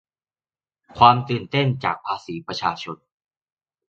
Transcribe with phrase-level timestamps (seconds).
[0.97, 2.97] ความตื่นเต้นจากภาษีประชาชน